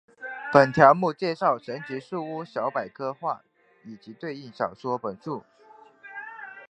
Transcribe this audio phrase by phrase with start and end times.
[0.51, 3.43] 本条目介绍神奇树屋小百科各话
[4.01, 5.43] 及对应之小说本数。